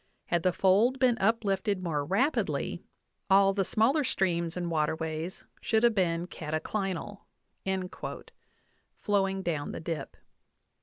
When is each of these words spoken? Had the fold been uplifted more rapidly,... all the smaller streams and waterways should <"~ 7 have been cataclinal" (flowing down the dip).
Had 0.33 0.41
the 0.41 0.51
fold 0.51 0.97
been 0.97 1.19
uplifted 1.19 1.83
more 1.83 2.03
rapidly,... 2.03 2.81
all 3.29 3.53
the 3.53 3.63
smaller 3.63 4.03
streams 4.03 4.57
and 4.57 4.71
waterways 4.71 5.43
should 5.61 5.83
<"~ 5.83 5.83
7 5.83 5.89
have 5.89 5.93
been 5.95 6.25
cataclinal" 6.25 7.21
(flowing 8.97 9.43
down 9.43 9.73
the 9.73 9.79
dip). 9.79 10.17